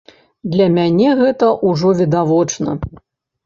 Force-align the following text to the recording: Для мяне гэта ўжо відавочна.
Для 0.53 0.67
мяне 0.77 1.11
гэта 1.21 1.51
ўжо 1.69 1.95
відавочна. 2.03 2.69